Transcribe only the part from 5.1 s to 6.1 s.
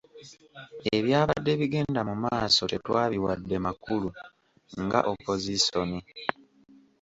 opozisoni.